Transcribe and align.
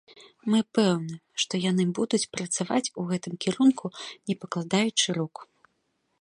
Мы 0.51 0.59
пэўны, 0.77 1.17
што 1.43 1.53
яны 1.65 1.85
будуць 1.99 2.21
працаваць 2.37 2.91
у 3.03 3.05
гэтым 3.13 3.33
кірунку 3.45 3.85
не 4.31 4.35
пакладаючы 4.45 5.07
рук. 5.21 5.35